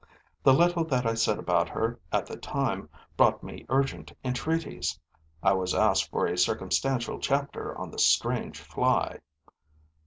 The 0.41 0.55
little 0.55 0.83
that 0.85 1.05
I 1.05 1.13
said 1.13 1.37
about 1.37 1.69
her 1.69 1.99
at 2.11 2.25
the 2.25 2.35
time 2.35 2.89
brought 3.15 3.43
me 3.43 3.67
urgent 3.69 4.11
entreaties: 4.23 4.99
I 5.43 5.53
was 5.53 5.75
asked 5.75 6.09
for 6.09 6.25
a 6.25 6.39
circumstantial 6.39 7.19
chapter 7.19 7.77
on 7.77 7.91
the 7.91 7.99
strange 7.99 8.59
fly. 8.59 9.19